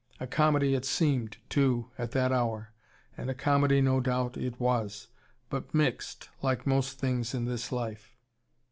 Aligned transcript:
A 0.19 0.25
comedy 0.25 0.73
it 0.73 0.83
seemed, 0.83 1.37
too, 1.47 1.91
at 1.95 2.09
that 2.09 2.31
hour. 2.31 2.71
And 3.15 3.29
a 3.29 3.35
comedy 3.35 3.81
no 3.81 3.99
doubt 3.99 4.35
it 4.35 4.59
was. 4.59 5.09
But 5.47 5.75
mixed, 5.75 6.27
like 6.41 6.65
most 6.65 6.97
things 6.97 7.35
in 7.35 7.45
this 7.45 7.71
life. 7.71 8.17